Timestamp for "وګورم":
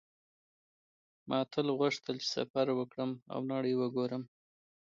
3.77-4.23